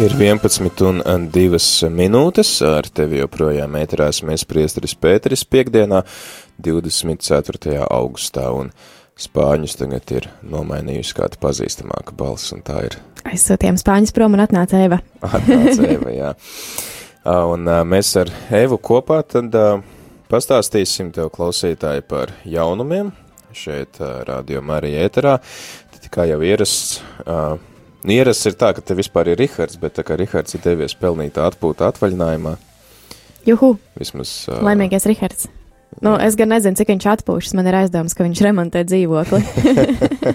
[0.00, 5.98] Ir 11 un 2 minūtes, ar tevi joprojām ēterās mēs priesteris Pēteris piekdienā
[6.64, 7.74] 24.
[7.84, 8.70] augustā, un
[9.20, 12.96] spāņus tagad ir nomainījusi kāda pazīstamāka balss, un tā ir.
[13.28, 15.02] Aizsūtījām spāņus prom un atnāca Eva.
[15.20, 16.32] Atnāca Eva, jā.
[17.52, 19.52] Un mēs ar Evu kopā tad
[20.32, 23.12] pastāstīsim tev klausītāji par jaunumiem
[23.52, 25.36] šeit Radio Marija ēterā.
[25.92, 27.02] Tad kā jau ierasts,
[28.08, 31.44] Ierasts ir tā, ka te vispār ir Rihards, bet tā kā Rihards ir devies pelnītā
[31.50, 32.56] atpūta atvaļinājumā.
[33.48, 33.74] Juhu!
[34.00, 34.32] Vismaz.
[34.48, 35.48] Uh, Laimīgais Rihards.
[36.00, 37.54] Nu, es gan nezinu, cik viņš atpūšas.
[37.58, 39.40] Man ir aizdoms, ka viņš remontē dzīvokli.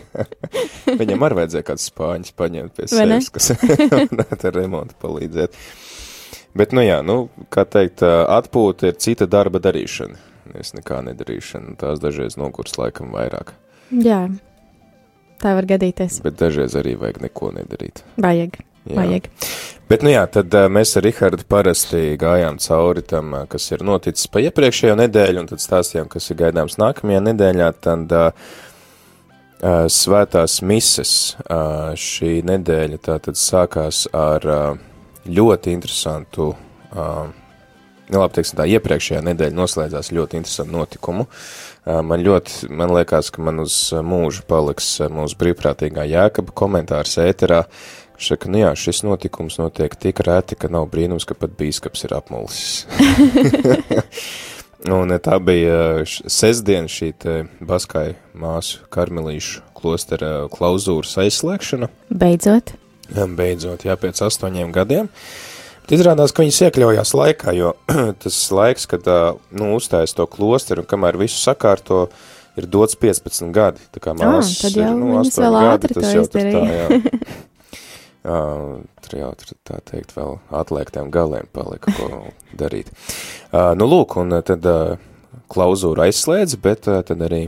[1.00, 3.54] Viņam arī vajadzēja kāds spāņus paņemt pie sevis, kas
[4.12, 5.56] varētu ar remontu palīdzēt.
[6.56, 7.18] Bet, nu jā, nu,
[7.52, 10.20] kā teikt, atpūta ir cita darba darīšana.
[10.60, 11.80] Es nekā nedarīšana.
[11.82, 13.56] Tās dažreiz nogurs laikam vairāk.
[13.90, 14.28] Jā.
[15.46, 16.24] Tā var gadīties.
[16.26, 18.02] Bet dažreiz arī vajag neko nedarīt.
[18.18, 18.58] Vajag.
[18.86, 18.96] Jā.
[18.98, 19.28] Vajag.
[19.90, 23.86] Bet, nu jā, tad uh, mēs ar Rihardu parasti gājām cauri tam, uh, kas ir
[23.86, 27.70] noticis pa iepriekšējo nedēļu, un tad stāstījām, kas ir gaidāms nākamajā nedēļā.
[27.86, 28.50] Tad uh,
[29.62, 31.14] uh, svētās mises
[31.46, 34.84] uh, šī nedēļa tātad sākās ar uh,
[35.30, 37.26] ļoti interesantu uh,
[38.10, 41.26] nu, labi, teiksim tā, iepriekšējā nedēļa noslēdzās ļoti interesantu notikumu.
[41.86, 47.62] Man ļoti, man liekas, ka man uz mūžu paliks mūsu brīvprātīgā jēkaba komentārs ēterā,
[48.16, 52.08] kurš saka, nu jā, šis notikums notiek tik rēti, ka nav brīnums, ka pat bīskaps
[52.08, 52.86] ir apmulsis.
[54.96, 57.12] Un tā bija sestdiena šī
[57.62, 61.90] Baskai māsu karmelīšu klostera klauzūras aizslēgšana.
[62.10, 62.74] Beidzot.
[63.14, 65.10] Beidzot, jā, pēc astoņiem gadiem.
[65.10, 65.55] Uh,
[65.94, 67.74] Izrādās, ka viņas iekļaujās laikā, jo
[68.24, 69.06] tas laiks, kad
[69.54, 72.08] nu, uzstājas to klosteru un kamēr visu sakārto,
[72.58, 73.84] ir dots 15 gadi.
[73.94, 77.02] Tā kā māsas ah, ir, nu, 8 gadi, tas jau tur tā, jā.
[78.26, 82.24] Uh, tur jau tur tā teikt vēl atliektiem galiem palika, ko
[82.58, 82.88] darīt.
[83.52, 84.96] Uh, nu, lūk, un tad uh,
[85.54, 87.44] klauzūra aizslēdz, bet uh, tad arī,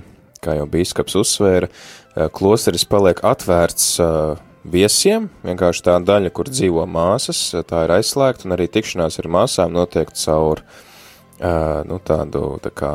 [0.45, 4.37] kā jau bīskaps uzsvēra, uh, klosteris paliek atvērts uh,
[4.71, 9.75] viesiem, vienkārši tā daļa, kur dzīvo māsas, tā ir aizslēgta, un arī tikšanās ar māsām
[9.75, 12.91] notiek caur, uh, nu, tādu, tā kā,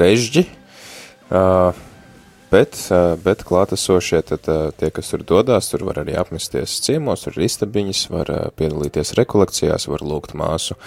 [0.00, 0.46] režģi,
[1.30, 1.76] uh,
[2.52, 7.26] bet, uh, bet klātesošie, tad uh, tie, kas tur dodās, tur var arī apmesties ciemos,
[7.26, 10.78] tur ir istabiņas, var uh, piedalīties rekolekcijās, var lūgt māsu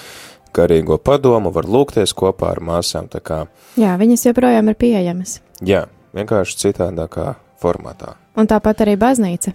[0.55, 3.43] garīgo padomu, var lūgties kopā ar māsām, kā.
[3.77, 5.37] Jā, viņas joprojām ir pieejamas.
[5.61, 5.85] Jā,
[6.17, 8.15] vienkārši citādākā formātā.
[8.39, 9.53] Un tāpat arī baznīca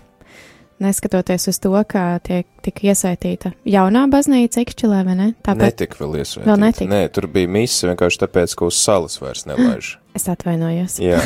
[0.83, 5.29] neskatoties uz to, ka tiek tik iesaistīta jaunā baznīca Ikšķilē, vai ne?
[5.47, 6.47] Tāpēc netika vēl iesaistīta.
[6.49, 6.91] Vēl netika.
[6.91, 9.97] Nē, tur bija misa vienkārši tāpēc, ka uz salas vairs nelaiž.
[10.15, 11.01] Es atvainojos.
[11.03, 11.19] Jā.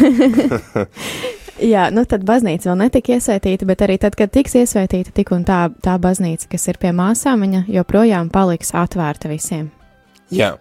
[1.73, 5.43] Jā, nu tad baznīca vēl netika iesaistīta, bet arī tad, kad tiks iesaistīta tik un
[5.45, 9.67] tā, tā baznīca, kas ir pie māsām, viņa joprojām paliks atvērta visiem.
[10.33, 10.55] Jā,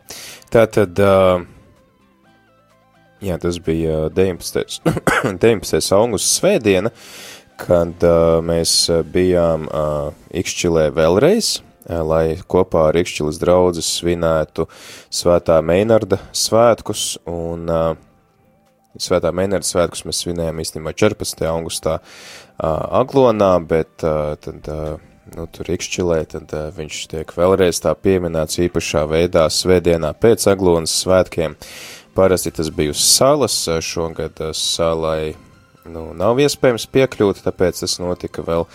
[0.51, 0.99] tā tad.
[0.99, 1.45] Uh,
[3.17, 4.83] Jā, tas bija 19.
[5.41, 5.79] 19.
[5.97, 6.91] augusta svētdiena.
[6.91, 8.73] Uh, kad uh, mēs
[9.11, 14.67] bijām uh, Ikšķilē vēlreiz, uh, lai kopā ar Ikšķilas draudzes svinētu
[15.13, 17.89] svētā Meinarda svētkus, un uh,
[19.01, 21.45] svētā Meinarda svētkus mēs svinējām īstenībā 14.
[21.49, 25.01] augustā uh, Aglonā, bet uh, tad, uh,
[25.35, 30.93] nu, tur Ikšķilē, tad uh, viņš tiek vēlreiz tā pieminēts īpašā veidā svētdienā pēc Aglonas
[31.03, 31.57] svētkiem.
[32.17, 35.35] Parasti tas bija uz salas, šogad salai
[35.91, 38.67] nu, nav iespējams piekļūt, tāpēc tas notika vēl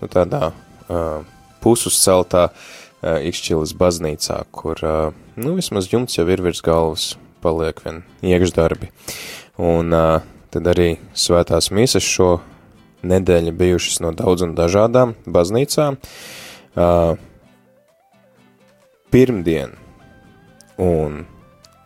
[0.00, 1.22] nu, tādā uh,
[1.64, 7.12] pusuzceltā uh, Ikšķilas baznīcā, kur uh, nu, vismaz jumts jau ir virs galvas,
[7.44, 8.90] paliek vien iekšdarbi.
[9.62, 10.20] Un uh,
[10.54, 12.38] tad arī svētās mīsas šo
[13.06, 15.98] nedēļu bijušas no daudz un dažādām baznīcām.
[16.78, 17.16] Uh,
[19.10, 19.74] pirmdien
[20.78, 21.24] un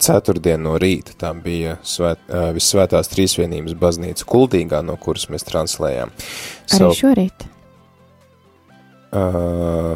[0.03, 1.15] ceturtdien no rīta.
[1.19, 2.23] Tā bija svēt,
[2.57, 6.13] Visvētās Trīsvienības baznīca Kuldīgā, no kuras mēs translējām.
[6.13, 7.47] Arī so, šorīt?
[9.13, 9.95] Uh,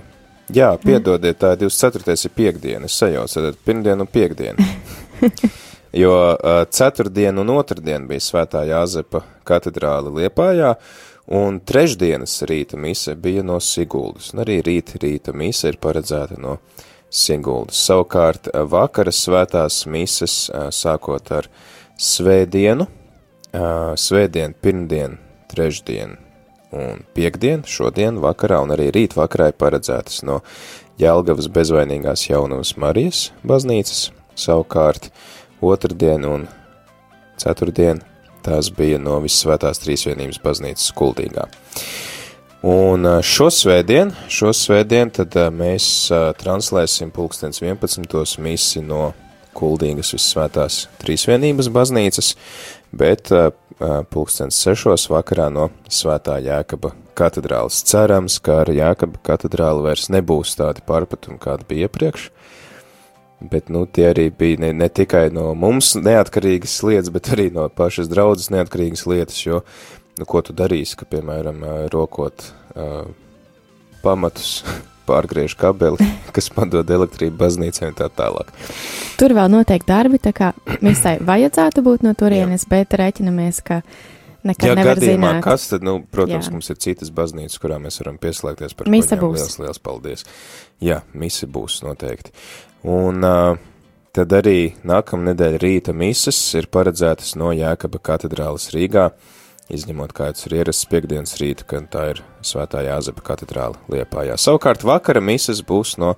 [0.53, 2.17] jā, piedodiet, tā 24.
[2.29, 4.67] ir piekdiena, es sajaucu, tad pirmdiena un piekdiena.
[6.03, 10.75] jo uh, ceturtdien un otrdien bija Svētā Jāzepa katedrāle Liepājā,
[11.37, 16.59] un trešdienas rīta mise bija no Siguldas, un arī rīta rīta mise ir paredzēta no
[16.59, 17.79] Siguldas Siguldas.
[17.87, 21.49] Savukārt eh, vakara svētās mises eh, sākot ar
[21.97, 22.89] svētdienu,
[23.53, 25.19] eh, svētdien, pirmdien,
[25.53, 26.17] trešdien
[26.77, 30.41] un piekdien, šodien vakarā un arī rīt vakarā ir paredzētas no
[31.01, 35.11] Jelgavas bezvainīgās jaunavas Marijas baznīcas, savukārt
[35.65, 36.47] otrdien un
[37.41, 38.03] ceturtdien
[38.47, 41.47] tās bija no Visvētās Trīsvienības baznīcas kuldīgā.
[42.67, 46.09] Un šo svētdien, šo svētdien tad mēs
[46.41, 48.41] translēsim pulkstens 11.
[48.43, 49.13] misi no
[49.55, 52.33] Kuldīgas vissvētās trīsvienības baznīcas,
[52.91, 53.31] bet
[54.11, 55.07] pulkstens 6.
[55.15, 57.85] vakarā no Svētā Jēkaba katedrāles.
[57.87, 62.25] Cerams, ka ar Jēkaba katedrāli vairs nebūs tādi pārpratumi, kādi bija iepriekš,
[63.47, 67.69] bet, nu, tie arī bija ne, ne tikai no mums neatkarīgas lietas, bet arī no
[67.71, 69.63] pašas draudzes neatkarīgas lietas, jo
[70.19, 73.09] nu, ko tu darīsi, ka, piemēram, rokot uh,
[74.05, 74.61] pamatus,
[75.09, 76.03] pārgriež kabeli,
[76.37, 78.51] kas padod elektrību baznīcai un tā tālāk.
[79.21, 80.53] Tur vēl notiek darbi, tā kā
[80.87, 83.83] misai vajadzētu būt no turienes, bet rēķinamies, ka
[84.47, 85.45] nekad ja nevar gadījumā, zināt.
[85.47, 86.55] kas tad, nu, protams, Jā.
[86.55, 89.39] mums ir citas baznīcas, kurā mēs varam pieslēgties par misa būs.
[89.39, 90.27] Liels, liels paldies.
[90.83, 92.35] Jā, misa būs noteikti.
[92.87, 93.57] Un uh,
[94.15, 99.09] tad arī nākamnedēļ rīta misas ir paredzētas no Jēkaba katedrāles Rīgā.
[99.11, 99.36] Uh,
[99.73, 104.39] izņemot kāds ir ierasts piekdienas rīta, kad tā ir Svētā Jāzepa katedrāla Liepājā.
[104.39, 106.15] Savukārt vakara mises būs no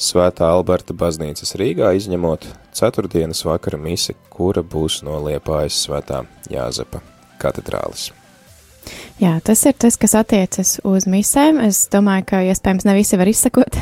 [0.00, 7.02] Svētā Alberta baznīcas Rīgā, izņemot ceturtdienas vakara misi, kura būs no Liepājas Svētā Jāzepa
[7.38, 8.10] katedrālis.
[9.18, 11.56] Jā, tas ir tas, kas attiecas uz misēm.
[11.66, 13.74] Es domāju, ka iespējams ne visi var izsakot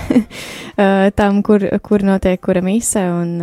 [1.21, 3.35] tam, kur, kur notiek kura mise, un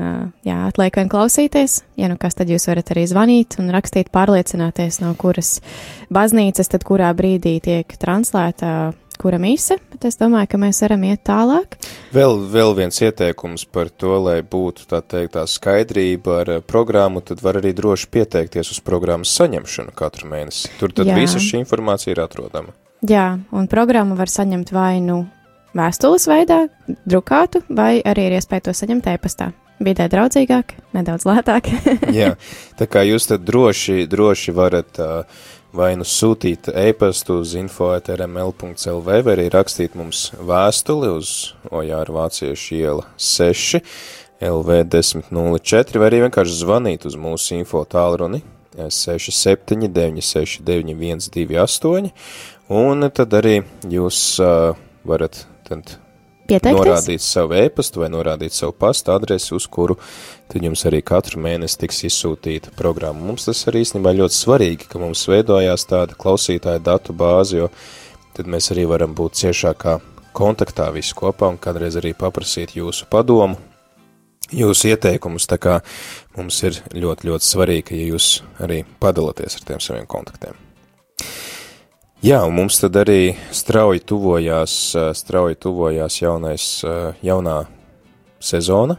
[0.41, 1.83] jā, atliek vien klausīties.
[2.01, 5.59] Ja nu kas, tad jūs varat arī zvanīt un rakstīt, pārliecināties, no kuras
[6.13, 11.23] baznīcas, tad kurā brīdī tiek translēta kura mise, bet es domāju, ka mēs varam iet
[11.27, 11.77] tālāk.
[12.15, 17.23] Vēl, vēl viens ieteikums par to, lai būtu tā teikt tā skaidrība ar eh, programmu,
[17.25, 20.71] tad var arī droši pieteikties uz programmas saņemšanu katru mēnesi.
[20.79, 21.17] Tur tad Jā.
[21.19, 22.75] visa šī informācija ir atrodama.
[23.03, 25.25] Jā, un programmu var saņemt vai nu
[25.75, 26.63] vēstules veidā,
[27.09, 29.51] drukātu, vai arī ir iespēja to saņemt e-pastā
[29.83, 31.69] vidē draudzīgāk, nedaudz lētāk.
[32.19, 32.33] Jā,
[32.79, 35.43] tā kā jūs tad droši, droši varat uh,
[35.73, 41.31] vai nu sūtīt e-pastu uz info.rml.lv vai arī rakstīt mums vēstuli uz
[41.73, 43.81] Ojāra Vāciešu iela 6
[44.43, 48.43] LV 1004 vai arī vienkārši zvanīt uz mūsu info tālruni
[48.77, 52.13] 67 969 128
[52.73, 53.59] un tad arī
[53.89, 54.73] jūs uh,
[55.05, 55.97] varat tad
[56.47, 56.79] Pieteikties?
[56.79, 59.95] norādīt savu e-pastu vai norādīt savu pastu adresi, uz kuru
[60.51, 63.23] tad jums arī katru mēnesi tiks izsūtīta programma.
[63.29, 67.69] Mums tas arī īstenībā ļoti svarīgi, ka mums veidojās tāda klausītāja datu bāze, jo
[68.35, 69.99] tad mēs arī varam būt ciešākā
[70.35, 73.55] kontaktā visi kopā un kādreiz arī paprasīt jūsu padomu,
[74.51, 75.79] jūsu ieteikumus, tā kā
[76.37, 80.72] mums ir ļoti, ļoti svarīgi, ja jūs arī padalaties ar tiem saviem kontaktiem.
[82.23, 84.73] Jā, un mums tad arī strauji tuvojās,
[85.19, 86.67] strauji tuvojās jaunais,
[87.19, 87.55] jaunā
[88.39, 88.95] sezona,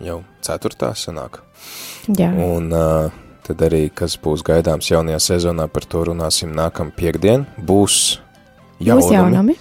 [0.00, 1.42] jau ceturtā sanāk.
[2.16, 2.30] Jā.
[2.32, 2.72] Un
[3.44, 7.44] tad arī, kas būs gaidāms jaunajā sezonā, par to runāsim nākam piekdien.
[7.60, 8.16] Būs
[8.80, 9.04] jaunumi.
[9.04, 9.58] Būs jaunumi.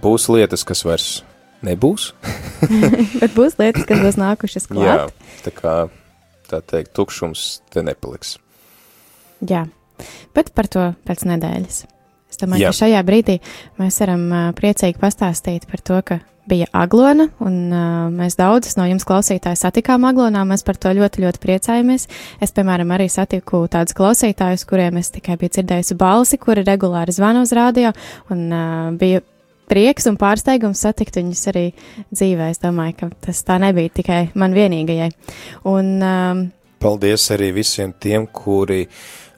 [0.00, 1.10] Būs lietas, kas vairs
[1.60, 2.14] nebūs.
[3.20, 4.88] Bet būs lietas, kas būs nākušas klāt.
[4.88, 5.76] Jā, tā kā,
[6.48, 8.38] tā teikt, tukšums te nepaliks.
[9.44, 9.66] Jā.
[10.36, 11.82] Bet par to pēc nedēļas.
[12.32, 12.72] Es domāju, Jā.
[12.72, 13.38] ka šajā brīdī
[13.80, 18.86] mēs varam uh, priecīgi pastāstīt par to, ka bija aglona, un uh, mēs daudzas no
[18.88, 20.42] jums klausītāji satikām aglonā.
[20.48, 22.08] Mēs par to ļoti, ļoti priecājamies.
[22.42, 27.44] Es, piemēram, arī satiku tādus klausītājus, kuriem es tikai biju dzirdējusi balsi, kuri regulāri zvana
[27.44, 27.92] uz rādio,
[28.32, 29.22] un uh, bija
[29.70, 31.66] prieks un pārsteigums satikt viņus arī
[32.10, 32.50] dzīvē.
[32.52, 35.12] Es domāju, ka tas tā nebija tikai man vienīgajai.
[35.70, 36.46] Un, um,
[36.82, 38.88] Paldies arī visiem tiem, kuri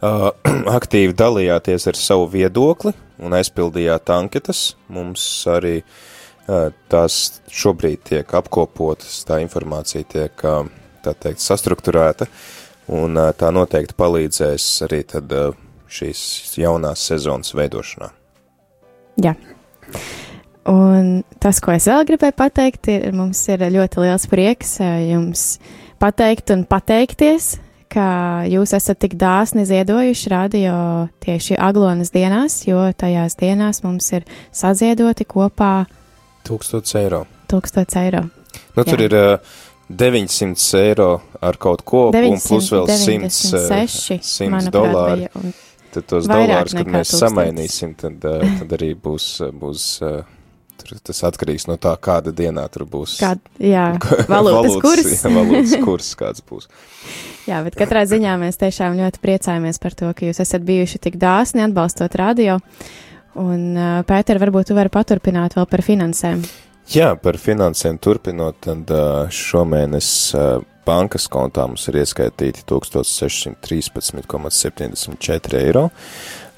[0.04, 0.30] uh,
[0.78, 2.94] aktīvi dalījāties ar savu viedokli
[3.24, 4.74] un aizpildījāt anketas.
[4.92, 10.68] Mums arī uh, tās šobrīd tiek apkopotas, tā informācija tiek, uh,
[11.04, 12.28] tā teikt, sastruktūrēta,
[12.94, 15.56] un uh, tā noteikti palīdzēs arī tad uh,
[15.94, 18.10] šīs jaunās sezonas veidošanā.
[19.22, 19.36] Jā.
[20.66, 25.44] Un tas, ko es vēl gribēju pateikt, ir, mums ir ļoti liels prieks jums
[26.00, 27.52] pateikt un pateikties
[27.94, 28.06] ka
[28.50, 30.76] jūs esat tik dāsni ziedojuši radio
[31.24, 35.84] tieši Aglonas dienās, jo tajās dienās mums ir saziedoti kopā
[36.48, 37.24] 1000 eiro.
[37.50, 38.24] 1000 eiro.
[38.74, 39.06] Nu, tur Jā.
[39.06, 39.54] ir uh,
[39.88, 41.10] 900 eiro
[41.40, 45.28] ar kaut ko, 900, un plus vēl 100, 100 dolāri.
[45.94, 47.20] Tad tos dolārus, kad mēs 1000.
[47.22, 50.22] samainīsim, tad, uh, tad arī būs, būs uh,
[50.84, 53.14] Tur tas atkarīgs no tā, kāda dienā tur būs.
[53.22, 53.30] Kā,
[53.62, 53.94] jā,
[54.34, 55.06] valūtas kurs.
[55.14, 56.68] jā, valūtas kurs kāds būs.
[57.48, 61.14] jā, bet katrā ziņā mēs tiešām ļoti priecājamies par to, ka jūs esat bijuši tik
[61.20, 62.52] dāsni atbalstot radio.
[63.34, 66.38] Un, uh, Pēter, varbūt tu vari paturpināt vēl par finansēm.
[66.92, 69.00] Jā, par finansēm turpinot, tad uh,
[69.32, 75.84] šomēnes uh, bankas kontā mums ir ieskaitīti 1613,74 eiro.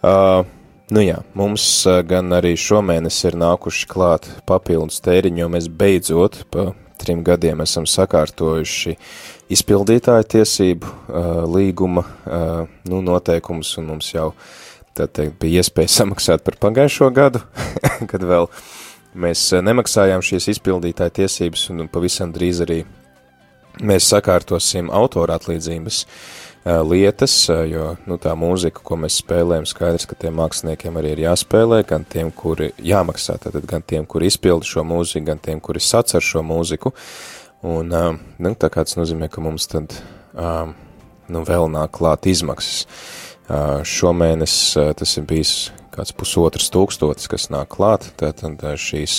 [0.00, 0.48] Uh,
[0.94, 1.64] nu jā, mums
[2.08, 6.72] gan arī šomēnes ir nākuši klāt papildus tēriņi, jo mēs beidzot pa
[7.04, 8.92] trim gadiem esam sakārtojuši
[9.52, 10.86] izpildītāju tiesību
[11.52, 12.02] līguma
[12.88, 14.28] nu, noteikumus, un mums jau,
[14.96, 17.40] tā teikt, bija iespēja samaksāt par pagājušo gadu,
[18.10, 18.48] kad vēl
[19.14, 22.82] mēs nemaksājām šīs izpildītāju tiesības, un pavisam drīz arī
[23.82, 26.04] mēs sakārtosim autora atlīdzības
[26.64, 27.34] lietas,
[27.68, 32.06] jo nu, tā mūzika, ko mēs spēlējam, skaidrs, ka tiem māksliniekiem arī ir jāspēlē, gan
[32.08, 36.40] tiem, kuri jāmaksā, tātad gan tiem, kuri izpilda šo mūziku, gan tiem, kuri sacer šo
[36.46, 36.94] mūziku.
[37.64, 39.92] Un nu, tā kā tas nozīmē, ka mums tad
[40.34, 42.86] nu, vēl nāk klāt izmaksas.
[43.84, 44.56] Šomēnes
[44.96, 45.54] tas ir bijis
[45.94, 49.16] kāds pusotras tūkstotis, kas nāk klāt, tātad šīs,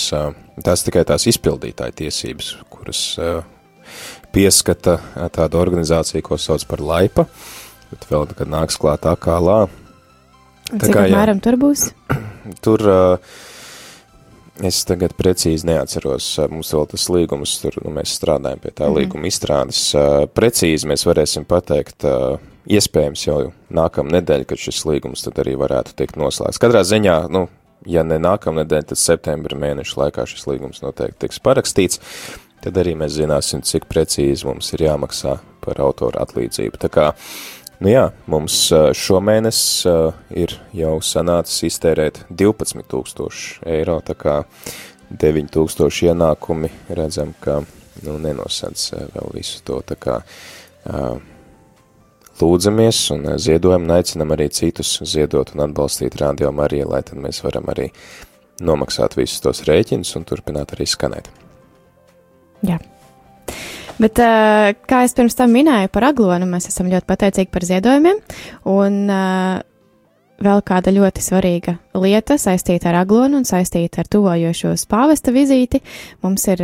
[0.66, 3.02] tās tikai tās izpildītāja tiesības, kuras
[4.34, 4.98] pieskata
[5.34, 7.26] tāda organizācija, ko sauc par laipa,
[7.92, 9.66] bet vēl, kad nāks klāt akālā.
[10.66, 11.88] Tā kā, apmēram tur būs?
[12.64, 12.82] Tur
[14.64, 18.88] es tagad precīzi neatceros, mums vēl tas līgums, tur nu, mēs strādājam pie tā mm
[18.88, 18.98] -hmm.
[19.00, 19.80] līguma izstrādes.
[20.34, 22.06] Precīzi mēs varēsim pateikt,
[22.66, 23.38] iespējams jau
[23.74, 26.60] nākamā nedēļa, kad šis līgums tad arī varētu tikt noslēgts.
[26.62, 27.46] Katrā ziņā, nu,
[27.86, 32.02] ja ne nākamā nedēļa, tad septembra mēneša laikā šis līgums noteikti tiks parakstīts
[32.66, 36.80] tad arī mēs zināsim, cik precīzi mums ir jāmaksā par autora atlīdzību.
[36.82, 37.06] Tā kā,
[37.82, 38.58] nu jā, mums
[38.98, 39.60] šomēnes
[40.42, 44.40] ir jau sanācis iztērēt 12 tūkstoši eiro, tā kā
[45.10, 47.60] 9 tūkstoši ienākumi redzam, ka,
[48.02, 50.20] nu, nenosadz vēl visu to, tā kā
[52.40, 57.42] lūdzamies un ziedojam un aicinam arī citus ziedot un atbalstīt Radio Mariju, lai tad mēs
[57.44, 57.90] varam arī
[58.64, 61.30] nomaksāt visus tos rēķinus un turpināt arī skanēt.
[62.66, 62.78] Jā.
[63.96, 68.20] Bet, kā es pirms tam minēju par aglonu, mēs esam ļoti pateicīgi par ziedojumiem.
[68.68, 68.98] Un
[70.42, 75.80] vēl kāda ļoti svarīga lieta saistīta ar aglonu un saistīta ar tuvojošos pāvesta vizīti.
[76.24, 76.62] Mums ir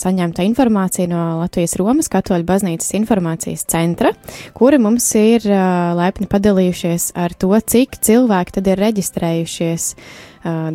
[0.00, 4.14] saņemta informācija no Latvijas Romas Katoļu baznīcas informācijas centra,
[4.54, 5.46] kuri mums ir
[5.98, 9.92] laipni padalījušies ar to, cik cilvēki tad ir reģistrējušies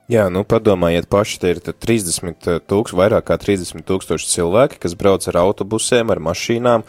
[0.10, 5.28] Jā, nu padomājiet paši, te ir 30 tūkstoši, vairāk kā 30 tūkstoši cilvēki, kas brauc
[5.30, 6.86] ar autobusiem, ar mašīnām,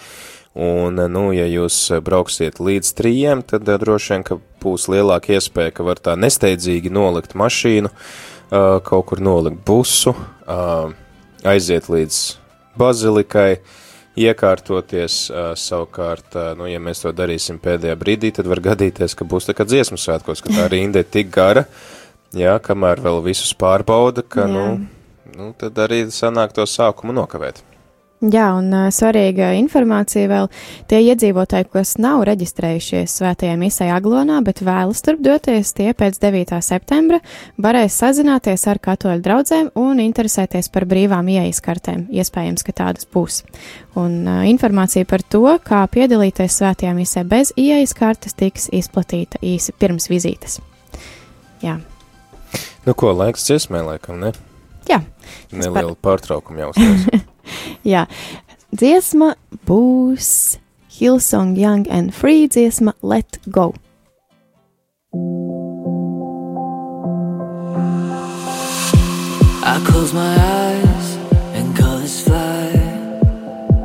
[0.56, 5.84] un, nu, ja jūs brauksiet līdz trījiem, tad droši vien, ka būs lielāka iespēja, ka
[5.84, 7.92] var tā nesteidzīgi nolikt mašīnu,
[8.88, 10.16] kaut kur nolikt busu,
[11.44, 12.24] aiziet līdz
[12.80, 13.60] bazilikai,
[14.16, 15.22] iekārtoties.
[15.60, 19.68] Savukārt, nu, ja mēs to darīsim pēdējā brīdī, tad var gadīties, ka būs tā kā
[19.68, 21.68] dziesmu svētkos, ka tā rinda ir tik gara,
[22.36, 24.52] jā, kamēr vēl visus pārbauda, ka, jā.
[24.52, 27.64] nu, nu, tad arī sanāk to sākumu nokavēt.
[28.20, 30.50] Jā, un uh, svarīga informācija vēl
[30.90, 36.58] tie iedzīvotāji, kas nav reģistrējušies svētajā misē Aglonā, bet vēlas turp doties, tie pēc 9.
[36.60, 37.22] septembra
[37.56, 42.02] varēs sazināties ar katoļu draugiem un interesēties par brīvām ieejas kartēm.
[42.12, 43.40] Iespējams, ka tādas būs.
[43.96, 49.72] Un uh, informācija par to, kā piedalīties svētajā misē bez ieejas kartes, tiks izplatīta īsi
[49.80, 50.60] pirms vizītes.
[51.64, 51.78] Jā.
[52.86, 54.32] Nu, ko laiks dziesmē, laikam, ne?
[54.88, 55.02] Jā.
[55.52, 56.20] Neliela par...
[56.20, 57.26] pārtraukuma jau uzstājas.
[57.92, 58.06] Jā,
[58.72, 59.34] dziesma
[59.68, 60.58] būs
[60.98, 63.74] Hillsong Young and Free dziesma Let Go.
[69.62, 71.16] I close my eyes
[71.54, 72.70] and colors fly.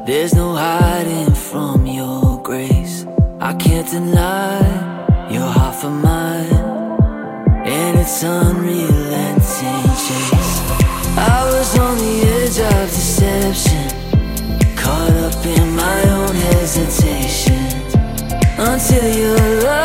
[0.05, 3.05] There's no hiding from your grace.
[3.39, 6.34] I can't deny you're half of mine, and
[8.05, 10.61] it's unrelenting chase.
[11.17, 13.89] I was on the edge of deception,
[14.77, 17.65] caught up in my own hesitation
[18.59, 19.84] until your love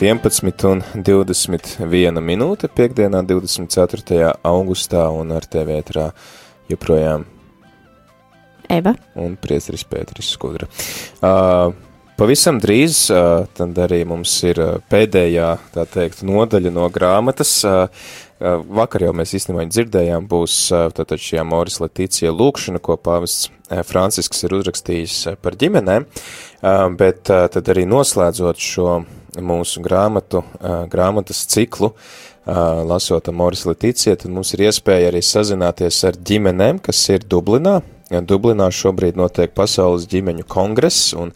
[0.00, 4.30] 11 un 21 minūte piekdienā 24.
[4.48, 6.06] augustā un ar tevi ētrā
[6.72, 7.26] joprojām
[8.70, 10.70] Eva un priesteris Pēteris Skudra.
[11.20, 11.74] Uh,
[12.16, 17.58] pavisam drīz uh, tad arī mums ir pēdējā, tā teikt, nodaļa no grāmatas.
[17.68, 18.08] Uh,
[18.40, 20.56] vakar jau mēs īstenībā dzirdējām, būs
[20.96, 23.50] tātad šī Amoris Letīcija lūkšana, ko pāvests
[23.86, 26.06] Francisks ir uzrakstījis par ģimenēm,
[26.98, 29.00] bet tad arī noslēdzot šo
[29.38, 30.42] mūsu grāmatu,
[30.90, 31.92] grāmatas ciklu,
[32.46, 37.80] lasot Amoris Leticija, tad mums ir iespēja arī sazināties ar ģimenēm, kas ir Dublinā.
[38.10, 41.30] Dublinā šobrīd notiek pasaules ģimeņu kongress, un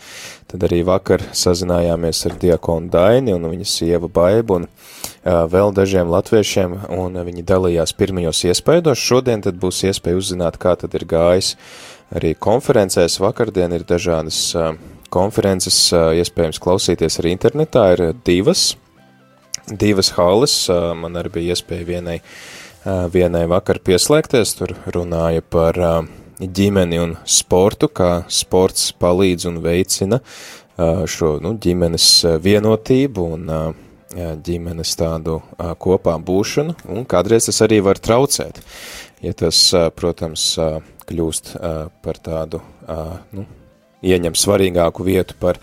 [0.51, 4.67] tad arī vakar sazinājāmies ar diakonu Daini un viņa sieva Baibu un
[5.23, 8.99] vēl dažiem latviešiem, un viņi dalījās pirmajos iespaidos.
[8.99, 11.55] Šodien tad būs iespēja uzzināt, kā tad ir gājis
[12.11, 13.21] arī konferencēs.
[13.23, 14.51] Vakardien ir dažādas
[15.15, 18.73] konferences, iespējams klausīties arī internetā, ir divas,
[19.71, 22.19] divas halas, man arī bija iespēja vienai,
[23.15, 25.79] vienai vakar pieslēgties, tur runāja par
[26.41, 30.21] ģimeni un sportu, kā sports palīdz un veicina
[30.77, 32.09] šo nu, ģimenes
[32.43, 33.51] vienotību un
[34.15, 35.41] ģimenes tādu
[35.83, 38.61] kopā būšanu, un kādreiz tas arī var traucēt,
[39.25, 40.55] ja tas, protams,
[41.09, 41.55] kļūst
[42.05, 42.61] par tādu,
[43.35, 43.47] nu,
[44.05, 45.59] ieņem svarīgāku vietu par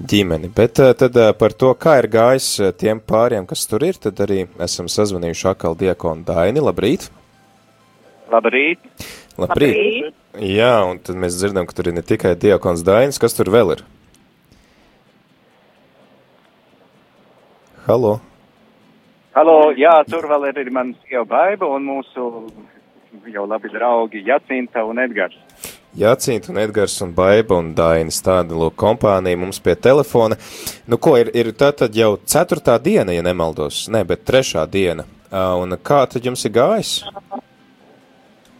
[0.00, 0.50] ģimeni.
[0.54, 2.48] Bet tad par to, kā ir gājis
[2.80, 6.62] tiem pāriem, kas tur ir, tad arī esam sazvanījuši atkal diekonu Daini.
[6.64, 7.08] Labrīt!
[8.32, 8.82] Labrīt!
[9.38, 9.74] Labrīt!
[9.78, 10.20] Labrīt.
[10.42, 13.76] Jā, un tad mēs dzirdam, ka tur ir ne tikai diakons Dainis, kas tur vēl
[13.76, 13.84] ir?
[17.86, 18.16] Halo!
[19.34, 22.26] Halo, jā, tur vēl ir mans jau baiba un mūsu
[23.30, 25.38] jau labi draugi Jacinta un Edgars.
[25.96, 30.34] Jacinta un Edgars un Baiba un Dainis tāda, lūk, kompānija mums pie telefona.
[30.90, 35.06] Nu, ko, ir, ir tā tad jau ceturtā diena, ja nemaldos, ne, bet trešā diena.
[35.30, 36.96] Un kā tad jums ir gājis?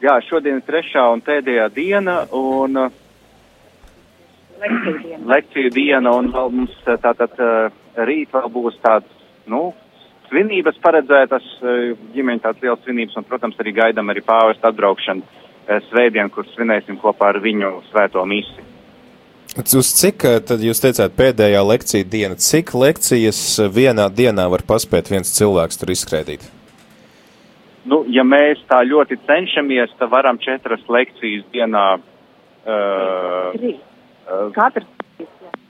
[0.05, 2.79] Jā, šodien ir trešā un pēdējā diena, un
[4.63, 7.35] lekciju diena, lekciju diena un vēl mums tātad
[7.99, 9.11] rīt vēl būs tāds,
[9.51, 9.73] nu,
[10.31, 11.47] svinības paredzētas,
[12.15, 15.43] ģimeņa tāds liels svinības, un, protams, arī gaidam arī pāvesta atbraukšanu
[15.89, 18.71] svētdien, kur svinēsim kopā ar viņu svēto misiju.
[19.55, 23.39] Uz cik, tad jūs teicāt, pēdējā lekcija diena, cik lekcijas
[23.71, 26.43] vienā dienā var paspēt viens cilvēks tur izskrēdīt?
[27.87, 31.87] Nu, ja mēs tā ļoti cenšamies, tad varam četras lekcijas dienā.
[32.65, 33.81] Uh, trīs.
[34.25, 34.91] Uh, katrs.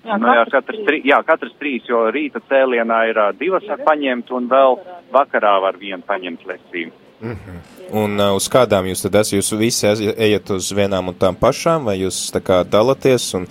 [0.04, 4.32] Jā, nu, jā, katrs, trī, jā, katrs trīs, jo rīta cēlienā ir divas var paņemt
[4.36, 4.76] un vēl
[5.12, 6.92] vakarā var vienu paņemt lekciju.
[7.20, 7.58] Mm -hmm.
[7.90, 9.38] Un uh, uz kādām jūs tad esat?
[9.38, 13.46] Jūs visi ejat uz vienām un tām pašām, vai jūs tā kā dalaties un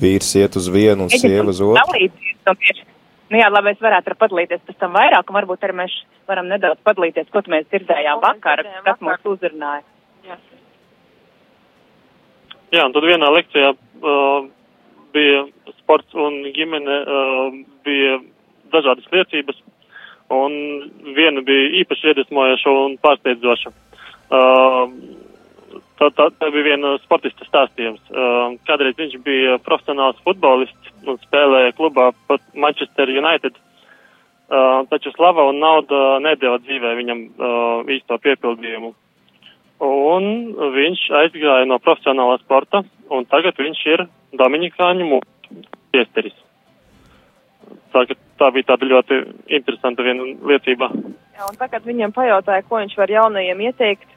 [0.00, 1.74] vīrs iet uz vienu un sieva uz otru?
[1.74, 2.86] Dalīties,
[3.30, 5.94] Nu jā, lai mēs varētu ar padalīties pēc tam vairāk, un varbūt arī mēs
[6.30, 9.82] varam nedaudz padalīties, ko mēs dzirdējām vakar, kas mūs uzrunāja.
[10.28, 10.36] Jā.
[12.76, 14.46] jā, un tad vienā lekcijā uh,
[15.14, 15.42] bija
[15.80, 18.20] sports un ģimene, uh, bija
[18.74, 19.58] dažādas liecības,
[20.36, 20.54] un
[21.36, 23.72] viena bija īpaši iedvesmojoša un pārsteidzoša.
[24.26, 24.90] Uh,
[25.96, 28.02] Tā, tā, tā bija viena sportista stāstījums.
[28.12, 33.56] Uh, kādreiz viņš bija profesionāls futbolists un spēlēja klubā pat Manchester United.
[33.56, 38.92] Uh, taču slava un nauda nedēva dzīvē viņam uh, īsto piepildījumu.
[39.88, 40.28] Un
[40.76, 44.04] viņš aizgāja no profesionālā sporta, un tagad viņš ir
[44.36, 45.22] Dominikāņu
[45.92, 46.36] priesteris.
[47.94, 48.02] Tā,
[48.40, 49.22] tā bija tāda ļoti
[49.58, 50.90] interesanta viena liecība.
[51.36, 54.12] Jā, un tagad viņam pajautāja, ko viņš var jaunajiem ieteikt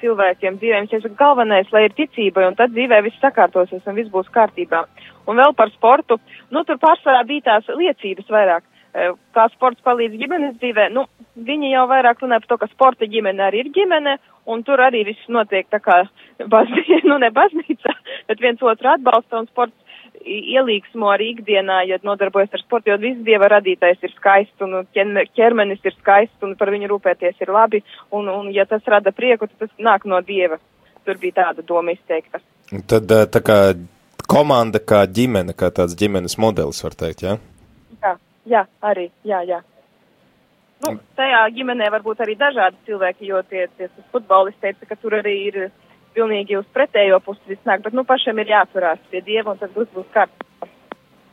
[0.00, 0.82] cilvēkiem dzīvē.
[0.82, 4.30] Viņš teica, ka galvenais, lai ir ticība, un tad dzīvē viss sakārtosies un viss būs
[4.34, 4.84] kārtībā.
[5.28, 6.18] Un vēl par sportu,
[6.52, 10.90] nu, tur pārsvarā bija tās liecības vairāk, e, kā sports palīdz ģimenes dzīvē.
[10.94, 14.82] Nu, viņi jau vairāk runā par to, ka sporta ģimene arī ir ģimene, un tur
[14.84, 16.02] arī viss notiek tā kā
[16.54, 17.96] baznīca, nu, ne baznīca,
[18.28, 19.83] bet viens otru atbalsta, un sports
[20.24, 25.82] ielīgsmo arī ikdienā, ja nodarbojas ar sportu, jo viss dieva radītais ir skaists un ķermenis
[25.84, 27.82] ir skaists un par viņu rūpēties ir labi,
[28.14, 30.60] un, un ja tas rada prieku, tad tas nāk no dieva.
[31.04, 32.40] Tur bija tāda doma izteikta.
[32.88, 33.58] Tad tā kā
[34.30, 37.36] komanda kā ģimene, kā tāds ģimenes modelis, var teikt, jā?
[38.00, 38.16] Jā,
[38.48, 39.60] jā, arī, jā, jā.
[40.84, 45.34] Nu, tajā ģimenē varbūt arī dažādi cilvēki, jo tie, tie futbolisti teica, ka tur arī
[45.48, 45.58] ir
[46.14, 49.74] pilnīgi uz pretējo pusi viss nāk, bet nu pašam ir jāturās pie Dieva un tad
[49.76, 50.70] būs, būs kārtībā.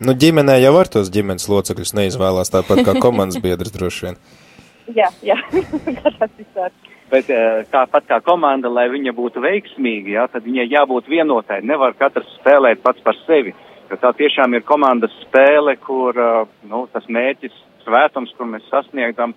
[0.02, 4.16] Nu, ģimenē jau var tos ģimenes locekļus neizvēlās tāpat kā komandas biedrs droši vien.
[5.00, 5.38] jā, jā,
[6.20, 6.74] tas visādi.
[7.12, 11.60] Bet eh, tāpat kā komanda, lai viņa būtu veiksmīga, jā, tad viņai jābūt vienotai.
[11.68, 13.54] Nevar katrs spēlēt pats par sevi.
[13.92, 16.42] Jo tā tiešām ir komandas spēle, kur eh,
[16.72, 19.36] nu, tas mērķis, svētums, kur mēs sasniegam,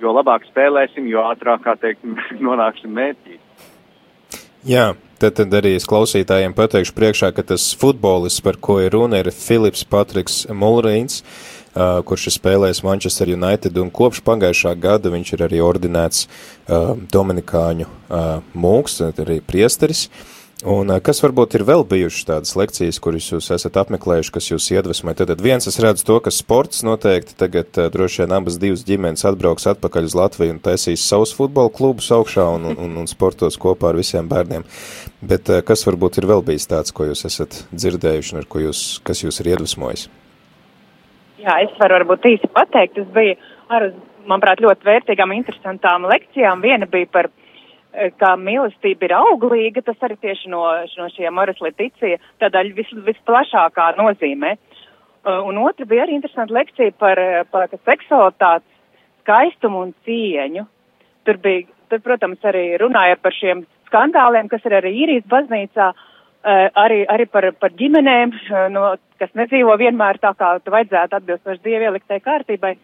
[0.00, 2.06] jo labāk spēlēsim, jo ātrāk, kā teikt,
[2.46, 3.40] nonāksim mērķī.
[4.60, 9.22] Jā, tad, tad arī es klausītājiem pateikšu priekšā, ka tas futbolists, par ko ir runa,
[9.22, 11.22] ir Filips Patriks Mulreins,
[11.72, 16.92] uh, kurš ir spēlējis Manchester United, un kopš pagājušā gada viņš ir arī ordinēts uh,
[16.92, 20.10] Dominikāņu uh, mūks, arī priesteris.
[20.60, 25.22] Un kas varbūt ir vēl bijušas tādas lekcijas, kuras jūs esat apmeklējuši, kas jūs iedvesmoja?
[25.22, 29.64] Tad viens es redzu to, ka sports noteikti tagad droši vien abas divas ģimenes atbrauks
[29.72, 34.00] atpakaļ uz Latviju un taisīs savus futbola klubus augšā un, un, un, sportos kopā ar
[34.02, 34.68] visiem bērniem.
[35.24, 38.84] Bet kas varbūt ir vēl bijis tāds, ko jūs esat dzirdējuši un ar ko jūs,
[39.06, 40.10] kas jūs ir iedvesmojis?
[41.40, 43.00] Jā, es varu varbūt īsi pateikt.
[43.00, 43.38] Es biju
[43.72, 43.94] ar,
[44.28, 46.60] manuprāt, ļoti vērtīgām, interesantām lekcijām.
[46.60, 47.32] Viena bija par
[48.20, 50.62] kā mīlestība ir auglīga, tas arī tieši no,
[50.98, 54.56] no šiem Moras Leticija tādā vis, visplašākā nozīmē.
[55.20, 57.18] Uh, un otra bija arī interesanta lekcija par,
[57.52, 58.68] par seksualitātes
[59.24, 60.64] skaistumu un cieņu.
[61.28, 65.90] Tur bija, tur, protams, arī runāja par šiem skandāliem, kas ir arī īrijas baznīcā,
[66.80, 68.32] arī, arī par, par ģimenēm,
[68.72, 72.76] no, kas nedzīvo vienmēr tā, kā vajadzētu atbilstoši dievieliktei kārtībai.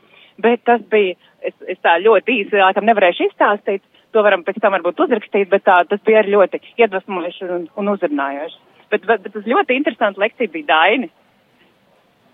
[0.43, 3.81] Bet tas bija, es, es tā ļoti īsi, laikam nevarēšu izstāstīt,
[4.17, 7.93] to varam pēc tam varbūt uzrakstīt, bet tā, tas bija arī ļoti iedvesmojoši un, un
[7.93, 8.63] uzrunājoši.
[8.91, 11.11] Bet, bet, bet tas ļoti interesants lekcija bija Daini.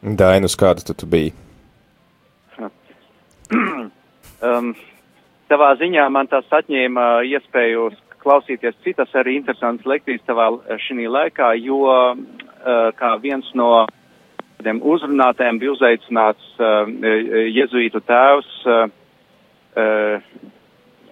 [0.03, 1.33] Daini, uz kāda tu, tu biji?
[4.49, 4.73] um,
[5.51, 7.91] savā ziņā man tas atņēma iespēju
[8.23, 10.51] klausīties citas arī interesantas lekcijas savā
[10.87, 12.15] šī laikā, jo uh,
[12.99, 13.87] kā viens no
[14.59, 16.87] tādiem uzrunātājiem bija uzaicināts uh,
[17.51, 18.53] jezuītu tēvs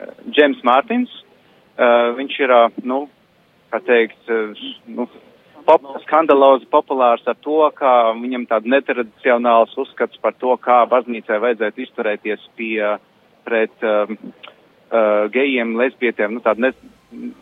[0.01, 1.13] uh, Džeims Mārtins.
[1.81, 3.05] Uh, viņš ir, uh, nu,
[3.73, 4.57] kā teikt, uh,
[4.91, 5.07] nu,
[5.65, 11.85] pop, skandalozi populārs ar to, ka viņam tāda netradicionāls uzskats par to, kā baznīcai vajadzētu
[11.85, 12.97] izturēties pie
[13.47, 14.17] pret um,
[14.91, 16.73] uh, gejiem, lesbietiem, nu, tādu ne,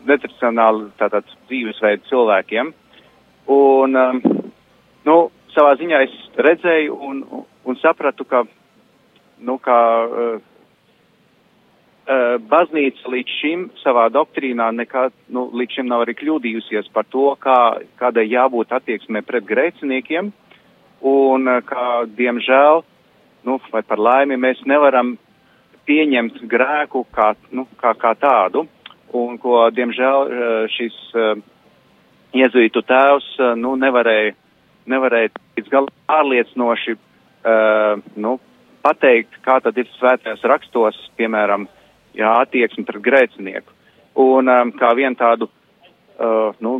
[0.07, 2.71] netradicionālu tātad dzīvesveidu cilvēkiem.
[3.49, 4.21] Un, um,
[5.09, 5.17] nu,
[5.55, 7.23] savā ziņā es redzēju un,
[7.65, 8.45] un, sapratu, ka,
[9.43, 10.39] nu, kā Uh,
[12.49, 17.59] baznīca līdz šim savā doktrīnā nekad, nu, līdz šim nav arī kļūdījusies par to, kā,
[18.01, 20.31] kādai jābūt attieksmē pret grēciniekiem,
[21.05, 22.83] un uh, kā, diemžēl,
[23.45, 25.15] nu, vai par laimi, mēs nevaram
[25.85, 28.65] pieņemt grēku kā, nu, kā, kā tādu,
[29.13, 30.97] un ko, diemžēl, uh, šis
[32.33, 34.35] iezuītu tēvs, nu, nevarēja,
[34.89, 38.37] nevarēja līdz galam pārliecinoši, uh, nu,
[38.85, 41.67] pateikt, kā tad ir svētajos rakstos, piemēram,
[42.19, 43.75] jā, attieksmi pret grēcinieku.
[44.19, 46.79] Un um, kā vienu tādu uh, nu,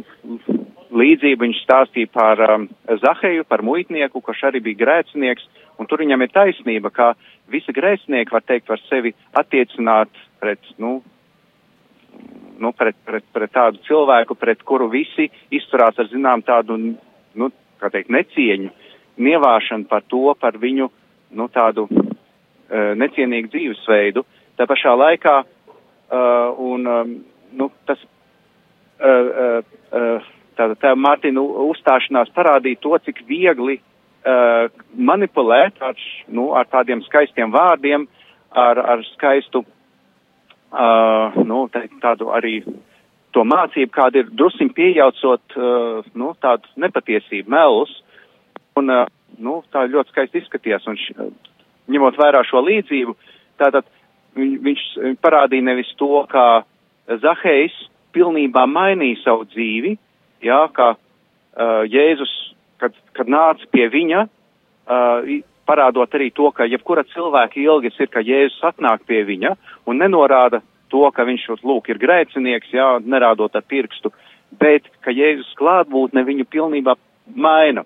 [0.89, 2.67] līdzību viņš stāstīja par um,
[3.03, 5.45] Zaheju, par muitnieku, kurš arī bija grēcinieks,
[5.79, 7.13] un tur viņam ir taisnība, ka
[7.51, 10.99] visi grēcinieki, var teikt, var sevi attiecināt pret, nu,
[12.59, 16.77] nu, pret, pret, pret tādu cilvēku, pret kuru visi izturās ar zinām tādu,
[17.39, 18.73] nu, kā teikt, necieņu,
[19.19, 20.89] nievāšanu par to, par viņu,
[21.37, 24.25] nu, tādu uh, necienīgu dzīvesveidu.
[24.25, 25.35] Uh, Tā pašā laikā,
[26.11, 27.11] uh, un um,
[27.55, 29.59] nu, tas uh, uh,
[29.95, 30.25] uh,
[30.59, 35.95] tāda tā Mārtiņa uzstāšanās parādīja to, cik viegli uh, manipulēt ar,
[36.27, 38.03] nu, ar tādiem skaistiem vārdiem,
[38.51, 42.59] ar, ar skaistu, uh, nu, tā, tādu arī
[43.31, 47.93] to mācību, kāda ir drusim pieejaucot, uh, nu, tādu nepatiesību, melus,
[48.75, 49.07] un, uh,
[49.39, 51.29] nu, tā ļoti skaisti izskatījās, un š,
[51.95, 53.15] ņemot vērā šo līdzību,
[53.61, 53.87] tātad
[54.37, 54.83] viņš
[55.23, 56.63] parādīja nevis to, kā
[57.21, 57.75] Zahejs
[58.13, 59.95] pilnībā mainīja savu dzīvi,
[60.45, 62.31] jā, kā uh, Jēzus,
[62.81, 65.31] kad, kad nāca pie viņa, uh,
[65.69, 69.55] parādot arī to, ka jebkura cilvēka ilgas ir, ka Jēzus atnāk pie viņa
[69.89, 74.13] un nenorāda to, ka viņš, lūk, ir grēcinieks, jā, nerādot ar pirkstu,
[74.61, 76.97] bet ka Jēzus klātbūtne viņu pilnībā
[77.35, 77.85] maina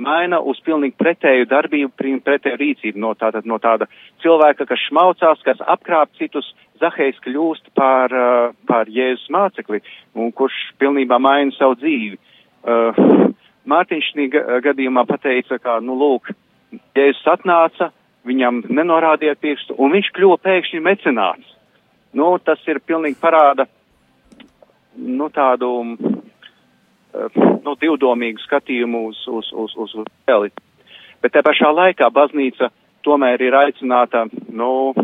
[0.00, 1.92] maina uz pilnīgi pretēju darbību,
[2.24, 3.88] pretēju rīcību no, tātad, no tāda
[4.24, 6.48] cilvēka, kas šmaucās, kas apkrāp citus,
[6.80, 9.82] Zahejs kļūst par, uh, par Jēzus mācekli,
[10.16, 12.16] un kurš pilnībā maina savu dzīvi.
[12.64, 13.32] Uh,
[13.68, 14.28] Mārtiņš šī
[14.64, 16.32] gadījumā pateica, ka, nu, lūk,
[16.96, 17.90] Jēzus atnāca,
[18.24, 21.52] viņam nenorādīja pirkstu, un viņš kļuva pēkšņi mecenāts.
[22.16, 23.68] Nu, tas ir pilnīgi parāda,
[24.96, 25.70] nu, tādu
[27.64, 29.96] nu, divdomīgu skatījumu uz, uz, uz, uz
[30.28, 30.66] realitāti.
[31.20, 32.70] Bet te pašā laikā baznīca
[33.04, 34.94] tomēr ir aicināta, nu,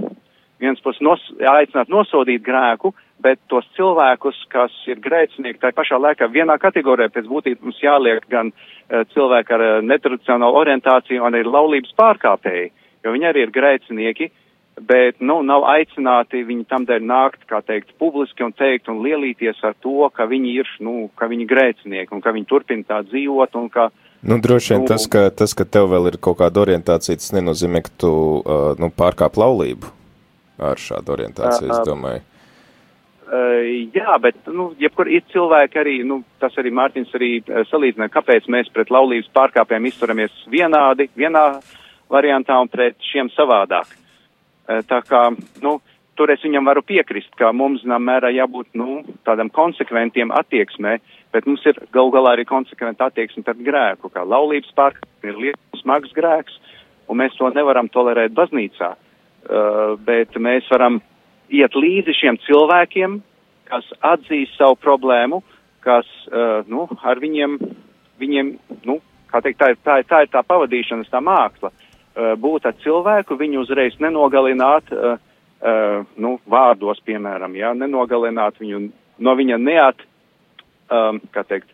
[0.61, 6.29] viens puses nos, aicināt nosodīt grēku, bet tos cilvēkus, kas ir grēcinieki, tā pašā laikā
[6.33, 11.49] vienā kategorijā pēc būtības mums jāliek gan uh, cilvēki ar uh, netradicionālu orientāciju un arī
[11.49, 12.73] laulības pārkāpēji,
[13.05, 14.46] jo viņi arī ir grēcinieki, uh,
[14.81, 19.63] bet, nu, nav aicināti viņi tam dēļ nākt, kā teikt, publiski un teikt un lielīties
[19.65, 23.57] ar to, ka viņi ir, nu, ka viņi grēcinieki un ka viņi turpina tā dzīvot
[23.57, 23.89] un ka.
[24.27, 27.33] Nu, droši vien nu, tas, ka, tas, ka tev vēl ir kaut kāda orientācija, tas
[27.37, 28.13] nenozīmē, ka tu,
[28.43, 29.93] uh, nu, pārkāp laulību
[30.61, 32.25] ar šādu orientāciju, uh, uh, es domāju.
[33.27, 38.13] Uh, jā, bet, nu, jebkur ir cilvēki arī, nu, tas arī Mārtiņš arī uh, salīdzināja,
[38.13, 41.47] kāpēc mēs pret laulības pārkāpējiem izturamies vienādi, vienā
[42.13, 43.89] variantā un pret šiem savādāk.
[43.89, 44.03] Uh,
[44.67, 45.23] tā kā,
[45.63, 45.79] nu,
[46.17, 50.97] tur es viņam varu piekrist, ka mums, zinām, mērā jābūt, nu, tādam konsekventiem attieksmē,
[51.35, 55.83] bet mums ir gal galā arī konsekventa attieksme pret grēku, kā laulības pārkāpējiem ir liels
[55.83, 56.57] smags grēks,
[57.11, 58.95] un mēs to nevaram tolerēt baznīcā.
[59.47, 60.99] Uh, bet mēs varam
[61.55, 63.21] iet līdzi šiem cilvēkiem,
[63.71, 65.43] kas atzīst savu problēmu,
[65.87, 67.55] kas, uh, nu, ar viņiem,
[68.19, 68.51] viņiem,
[68.89, 68.99] nu,
[69.31, 71.71] kā teikt, tā ir tā, tā, ir tā pavadīšanas tā māksla.
[71.71, 71.86] Uh,
[72.17, 75.19] būt ar cilvēku, viņu uzreiz nenogalināt, uh,
[75.61, 78.87] uh, nu, vārdos, piemēram, jā, nenogalināt viņu,
[79.19, 80.01] no viņa neat,
[80.89, 81.69] um, kā teikt,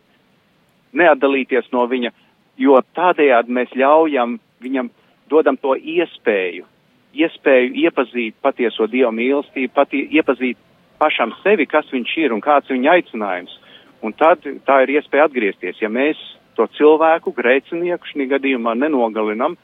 [0.92, 2.12] neatdalīties no viņa,
[2.61, 4.90] jo tādējādi mēs ļaujam viņam,
[5.31, 6.66] dodam to iespēju
[7.12, 10.59] iespēju iepazīt patieso Dieva mīlestību, pati, iepazīt
[11.00, 13.59] pašam sevi, kas viņš ir un kāds viņa aicinājums.
[14.02, 15.81] Un tad tā ir iespēja atgriezties.
[15.83, 16.18] Ja mēs
[16.57, 19.57] to cilvēku, grēcinieku šī gadījumā nenogalinam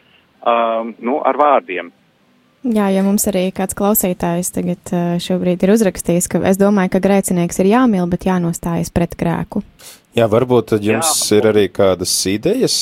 [0.43, 1.93] um, nu, ar vārdiem.
[2.67, 7.01] Jā, ja mums arī kāds klausītājs tagad uh, šobrīd ir uzrakstījis, ka es domāju, ka
[7.05, 9.63] grēcinieks ir jāmīl, bet jānostājas pret grēku.
[10.19, 11.39] Jā, varbūt jums Jā.
[11.39, 12.75] ir arī kādas idejas,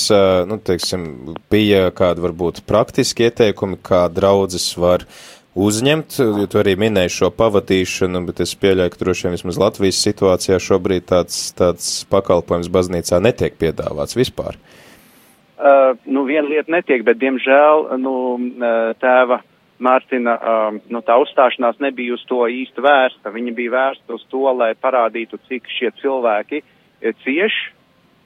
[0.49, 5.05] nu, teiksim, bija kādi varbūt praktiski ieteikumi, kā draudzes var
[5.53, 10.01] uzņemt, jo tu arī minēji šo pavadīšanu, bet es pieļauju, ka droši vien vismaz Latvijas
[10.07, 14.57] situācijā šobrīd tāds, tāds pakalpojums baznīcā netiek piedāvāts vispār.
[14.57, 14.87] Uh,
[15.57, 18.17] nu, viena lieta netiek, bet, diemžēl, nu,
[19.01, 19.41] tēva
[19.77, 23.33] Mārtina, uh, nu, tā uzstāšanās nebija uz to īsti vērsta.
[23.33, 27.59] Viņa bija vērsta uz to, lai parādītu, cik šie cilvēki uh, cieš,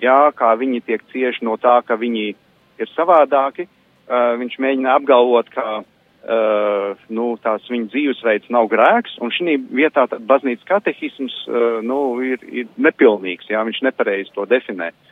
[0.02, 3.66] jā, kā viņi tiek cieši no tā, ka viņi ir savādāki.
[4.10, 10.06] Uh, viņš mēģina apgalvot, ka uh, nu, tās viņa dzīvesveids nav grēks, un šī vietā
[10.06, 14.90] baznīcas katehisms uh, nu, ir, ir nepilnīgs, jā, viņš nepareizi to definē.
[14.94, 15.09] Uh,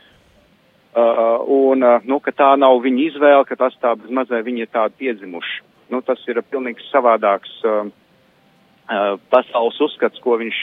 [0.95, 4.97] un, uh, nu, ka tā nav viņa izvēle, ka tas tā mazai viņi ir tādi
[5.03, 5.61] piedzimuši.
[5.93, 10.57] Nu, tas ir pilnīgi savādāks uh, uh, pasaules uzskats, ko viņš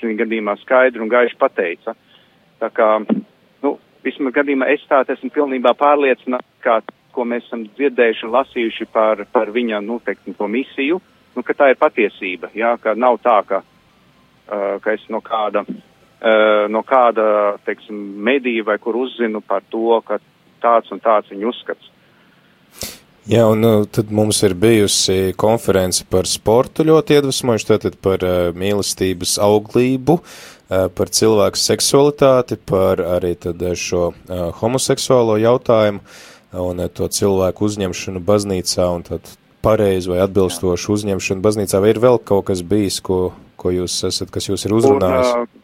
[0.00, 1.94] šī gadījumā skaidri un gaiši pateica.
[1.94, 2.08] Uh,
[2.62, 2.88] Tā kā,
[3.64, 3.72] nu,
[4.06, 6.78] vismaz gadījumā es tā esmu pilnībā pārliecināts, kā,
[7.12, 11.00] ko mēs esam dzirdējuši un lasījuši par, par viņa, nu, teiksim, to misiju,
[11.34, 15.64] nu, ka tā ir patiesība, jā, ka nav tā, ka, uh, ka es no kāda,
[15.66, 15.80] uh,
[16.70, 20.20] no kāda, teiksim, medija vai kur uzzinu par to, ka
[20.62, 21.88] tāds un tāds viņa uzskats.
[23.30, 28.48] Jā, un uh, tad mums ir bijusi konference par sportu ļoti iedvesmojuši, tātad par uh,
[28.58, 34.10] mīlestības auglību, uh, par cilvēku seksualitāti, par arī tad šo
[34.58, 36.02] homoseksuālo jautājumu
[36.66, 39.30] un to cilvēku uzņemšanu baznīcā un tad
[39.62, 41.78] pareizu vai atbilstošu uzņemšanu baznīcā.
[41.78, 45.30] Vai ir vēl kaut kas bijis, ko, ko jūs esat, kas jūs ir uzrunājis?
[45.30, 45.61] Un, uh,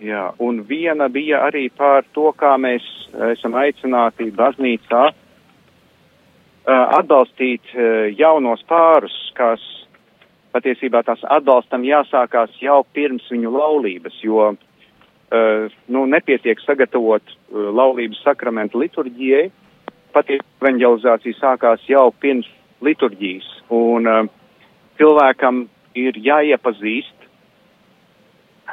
[0.00, 2.84] jā, un viena bija arī par to, kā mēs
[3.32, 5.10] esam aicināti baznīcā
[6.70, 7.72] atbalstīt
[8.18, 9.62] jaunos pārus, kas
[10.54, 14.52] patiesībā tās atbalstam jāsākās jau pirms viņu laulības, jo
[15.88, 19.48] nu, nepietiek sagatavot laulības sakramentu liturģijai,
[20.14, 22.48] patiesībā evanģelizācija sākās jau pirms
[22.84, 24.08] liturģijas, un
[24.98, 25.64] cilvēkam
[25.96, 27.19] ir jāiepazīst,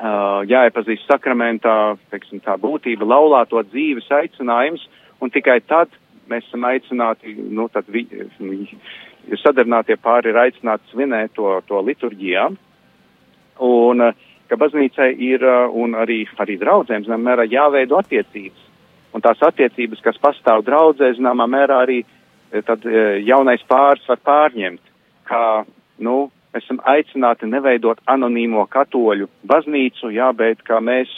[0.01, 4.83] jāiepazīst sakramentā, teiksim, tā būtība, laulāto dzīves aicinājums,
[5.21, 5.89] un tikai tad
[6.29, 8.05] mēs esam aicināti, nu, tad vi,
[9.41, 12.47] sadarbinātie pāri ir aicināti svinēt to, to liturģijā.
[13.63, 14.03] Un,
[14.47, 18.65] ka baznīcai ir, un arī, arī draudzēm, zināmā mērā, jāveido attiecības.
[19.15, 22.03] Un tās attiecības, kas pastāv draudzē, zināmā mērā arī
[22.67, 22.85] tad
[23.25, 24.83] jaunais pāris var pārņemt,
[25.27, 25.65] kā,
[26.03, 26.27] nu,
[26.57, 31.11] esam aicināti neveidot anonīmo katoļu baznīcu, jā, bet kā mēs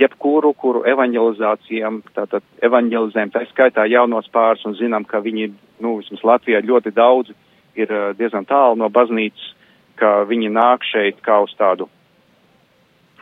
[0.00, 5.50] jebkuru, kuru evanģelizācijām, tātad evanģelizējam, tā skaitā jaunos pāris un zinām, ka viņi,
[5.84, 7.32] nu, vismaz Latvijā ļoti daudz
[7.76, 9.52] ir diezgan tālu no baznīcas,
[9.96, 11.88] ka viņi nāk šeit kā uz tādu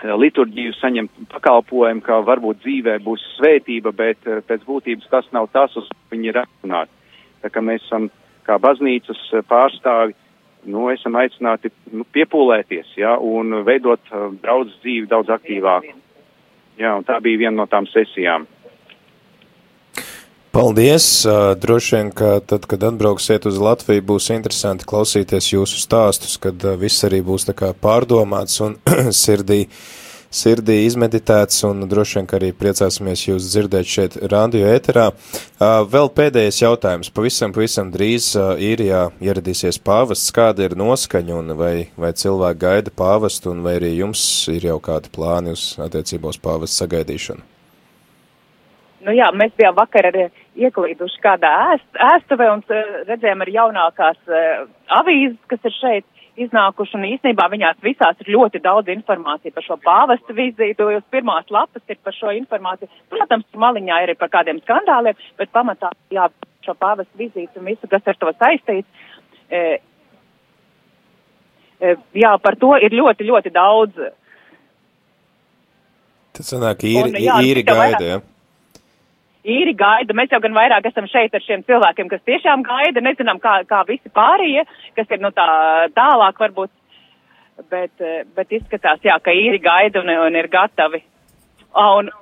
[0.05, 5.89] liturģiju saņemt pakalpojumu, ka varbūt dzīvē būs svētība, bet pēc būtības tas nav tas, uz
[6.13, 6.93] viņi ir aicināti.
[7.45, 8.11] Tā kā mēs esam
[8.45, 10.17] kā baznīcas pārstāvi,
[10.71, 15.95] nu, esam aicināti nu, piepūlēties, ja, un veidot uh, daudz dzīvi daudz aktīvāku.
[16.81, 18.49] Jā, un tā bija viena no tām sesijām.
[20.55, 21.27] Paldies!
[21.59, 27.03] Droši vien, ka tad, kad atbrauksiet uz Latviju, būs interesanti klausīties jūsu stāstus, kad viss
[27.07, 28.77] arī būs tā kā pārdomāts un
[29.25, 29.65] sirdī,
[30.35, 35.07] sirdī izmeditēts, un droši vien, arī priecāsimies jūs dzirdēt šeit radio ēterā.
[35.95, 37.13] Vēl pēdējais jautājums.
[37.15, 40.35] Pavisam, pavisam drīz īrijā ieradīsies pāvests.
[40.35, 44.23] Kāda ir noskaņa, un vai, vai cilvēki gaida pāvestu, un vai arī jums
[44.53, 47.51] ir jau kādi plāni uz attiecībos pāvestu sagaidīšanu?
[49.05, 52.63] Nu jā, mēs bijām vakar arī ieklīduši kādā ēst, ēstuvē un
[53.11, 54.31] redzējām arī jaunākās
[54.97, 56.07] avīzes, kas ir šeit
[56.41, 61.47] iznākuši, un īstenībā viņās visās ir ļoti daudz informācija par šo pāvestu vizītu, jo pirmās
[61.55, 62.91] lapas ir par šo informāciju.
[63.13, 66.29] Protams, maliņā ir arī par kādiem skandāliem, bet pamatā, jā,
[66.67, 69.09] šo pāvestu vizītu un visu, kas ar to saistīts.
[69.49, 69.63] E,
[71.81, 74.05] e, jā, par to ir ļoti, ļoti daudz.
[76.35, 78.23] Tas sanāk, īri, un, jā, īri gaida, jā
[79.45, 80.17] īri gaida.
[80.17, 83.85] Mēs jau gan vairāk esam šeit ar šiem cilvēkiem, kas tiešām gaida, nezinām, kā, kā
[83.89, 84.65] visi pārējie,
[84.97, 85.47] kas ir nu tā
[85.97, 86.73] tālāk varbūt,
[87.71, 88.05] bet,
[88.37, 91.05] bet izskatās, jā, ka īri gaida un, un ir gatavi.
[91.85, 92.13] Un,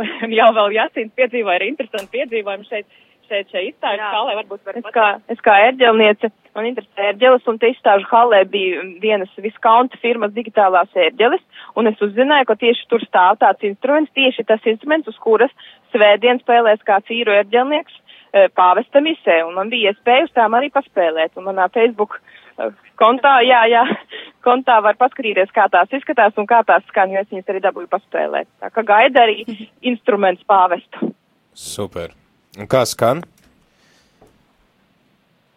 [0.00, 2.88] un jau vēl Jasīns piedzīvoja arī interesantu piedzīvojumu šeit
[3.28, 7.58] šeit šeit izstāžu halē, varbūt var es kā, es kā ērģelniece, man interesē ērģeles, un
[7.60, 11.42] te izstāžu halē bija vienas viskaunta firmas digitālās ērģeles,
[11.80, 15.52] un es uzzināju, ka tieši tur stāv tāds instruments, tieši tas instruments, uz kuras
[15.94, 20.70] svētdien spēlēs kāds īru ērģelnieks e, pāvesta misē, un man bija iespēja uz tām arī
[20.74, 22.70] paspēlēt, un manā Facebook e,
[23.00, 23.84] kontā, jā, jā,
[24.46, 27.90] kontā var paskatīties, kā tās izskatās un kā tās skan, jo es viņas arī dabūju
[27.94, 28.50] paspēlēt.
[28.62, 29.46] Tā kā gaida arī
[29.92, 31.14] instruments pāvestu.
[31.54, 32.12] Super.
[32.58, 33.22] Un kā skan?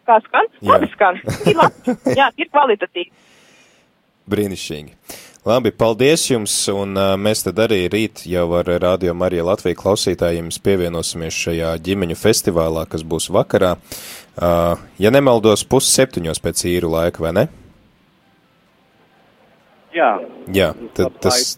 [0.08, 0.46] Kā skan?
[0.62, 0.68] Jā.
[0.72, 1.18] Labi skan.
[1.44, 1.94] Ir labi.
[2.18, 3.10] Jā, ir kvalitatīvi.
[4.28, 4.94] Brīnišķīgi.
[5.48, 10.50] Labi, paldies jums, un uh, mēs tad arī rīt jau ar Radio Marija Latviju klausītājiem
[10.60, 13.70] pievienosimies šajā ģimeņu festivālā, kas būs vakarā.
[14.36, 17.46] Uh, ja nemaldos, pus septiņos pēc īru laika, vai ne?
[19.96, 20.10] Jā.
[20.52, 20.68] Jā,
[20.98, 21.56] tad tas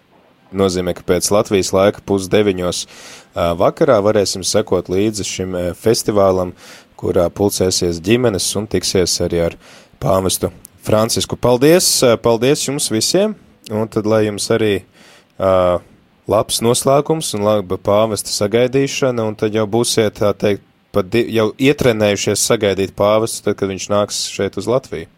[0.54, 2.86] nozīmē, ka pēc Latvijas laika pusdeviņos
[3.34, 6.54] vakarā varēsim sekot līdzi šim festivālam,
[7.00, 9.60] kurā pulcēsies ģimenes un tiksies arī ar
[9.98, 10.54] pāvestu
[10.86, 11.34] Francisku.
[11.34, 13.34] Paldies, paldies jums visiem,
[13.70, 15.78] un tad lai jums arī uh,
[16.30, 22.44] labs noslēgums un laba pāvesta sagaidīšana, un tad jau būsiet, tā teikt, pat jau ietrenējušies
[22.50, 25.10] sagaidīt pāvestu, tad, kad viņš nāks šeit uz Latviju.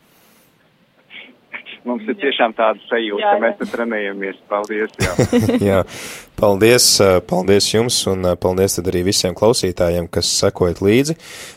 [1.83, 4.37] Mums ir tiešām tāda sajūta, ka mēs te trenējamies.
[4.51, 4.93] Paldies!
[5.03, 5.15] Jā.
[5.73, 5.79] jā,
[6.39, 6.87] paldies,
[7.27, 11.17] paldies jums un paldies tad arī visiem klausītājiem, kas sekojat līdzi.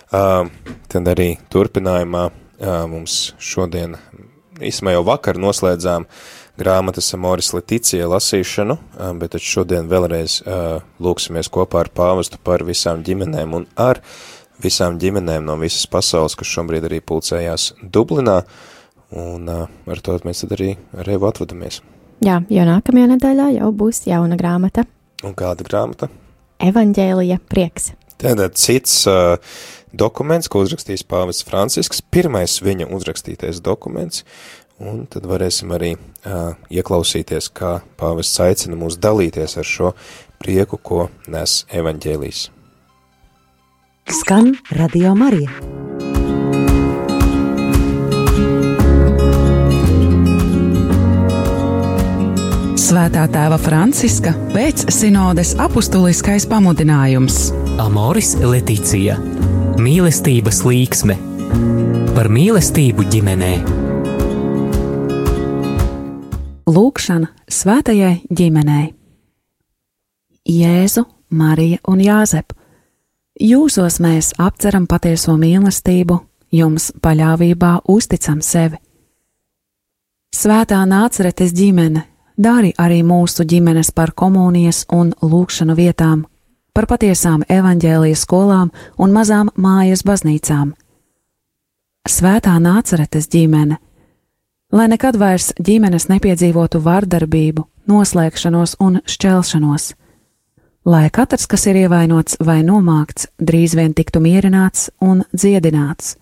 [0.10, 2.26] Tad arī turpinājumā
[2.90, 4.00] mums šodien,
[4.66, 6.10] īsumā jau vakar noslēdzām
[6.60, 8.78] grāmatas Amoris Leticija lasīšanu,
[9.20, 10.40] bet tad šodien vēlreiz
[11.04, 14.02] lūksimies kopā ar pāvestu par visām ģimenēm un ar
[14.64, 18.42] visām ģimenēm no visas pasaules, kas šobrīd arī pulcējās Dublinā.
[19.16, 21.82] Un ar to mēs tad arī ar Evu atvadamies.
[22.26, 24.86] Jā, jo nākamajā nedēļā jau būs jauna grāmata.
[25.28, 26.10] Un kāda grāmata?
[26.64, 27.92] Evanģēlija prieks.
[28.22, 29.36] Tātad cits uh,
[29.92, 34.24] dokuments, ko uzrakstīs Pāvests Francisks, pirmais viņa uzrakstītais dokuments,
[34.80, 39.94] un tad varēsim arī uh, ieklausīties, kā Pāvests aicina mūs dalīties ar šo
[40.42, 42.50] prieku, ko nes evaņģēlīs.
[44.06, 45.50] Skan Radio Marija.
[52.86, 57.65] Svētā tēva Franciska pēc sinodes apustuliskais pamudinājums.
[57.76, 59.18] Amoris Leticija-
[59.86, 61.16] mīlestības līksme
[62.16, 63.50] par mīlestību ģimenē.
[66.72, 68.94] Lūkšana svētajai ģimenei.
[70.50, 72.56] Jēzu, Marija un Jāzep,
[73.42, 76.20] jūsos mēs apceram patieso mīlestību,
[76.52, 78.78] jums paļāvībā uzticam sevi.
[80.36, 82.04] Svētā nāceretes ģimene
[82.38, 86.26] dari arī mūsu ģimenes par komunijas un lūkšanu vietām,
[86.76, 90.74] par patiesām evaņģēlijas skolām un mazām mājas baznīcām.
[92.06, 93.80] Svētā nāceretes ģimene,
[94.76, 99.94] lai nekad vairs ģimenes nepiedzīvotu vardarbību, noslēgšanos un šķelšanos,
[100.86, 106.18] lai katrs, kas ir ievainots vai nomākts, drīz vien tiktu mierināts un dziedināts.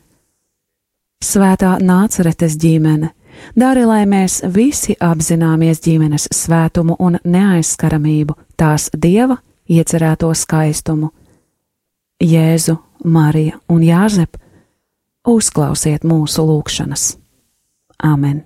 [1.23, 3.11] Svētā nāceretes ģimene,
[3.57, 9.39] Dari, lai mēs visi apzināmies ģimenes svētumu un neaizskaramību, tās dieva
[9.69, 11.11] iecerēto skaistumu.
[12.23, 14.37] Jēzu, Marija un Jāzep,
[15.27, 17.17] uzklausiet mūsu lūgšanas.
[18.03, 18.43] Amen!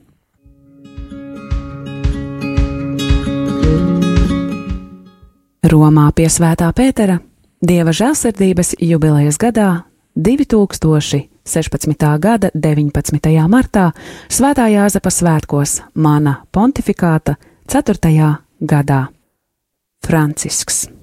[5.68, 7.18] Romā pie Svētā Pētera
[7.57, 9.84] Dieva žēlsirdības jubilejas gadā
[10.15, 12.05] 2016.
[12.22, 13.32] gada 19.
[13.49, 13.88] martā
[14.30, 17.36] Svētā Jāzepa svētkos mana pontifikāta
[17.68, 18.30] 4.
[18.61, 19.07] gadā.
[20.05, 20.97] Francisks.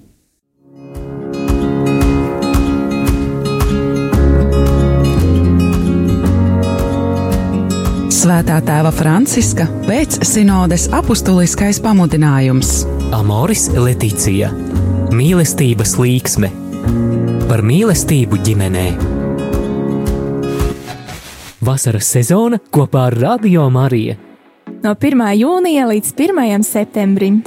[8.15, 12.85] Svētā tēva Franciska veids sinodes apustuliskais pamudinājums.
[13.13, 14.53] Amoris Letīcija-
[15.19, 16.47] mīlestības līksme
[17.49, 18.85] par mīlestību ģimenē.
[21.59, 24.15] Vasaras sezona kopā ar Radio Mariju
[24.85, 25.35] no 1.
[25.35, 26.63] jūnija līdz 1.
[26.63, 27.43] septembrim.